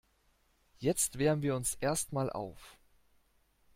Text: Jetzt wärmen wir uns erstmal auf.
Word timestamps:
Jetzt 0.79 1.19
wärmen 1.19 1.43
wir 1.43 1.55
uns 1.55 1.75
erstmal 1.75 2.31
auf. 2.31 2.75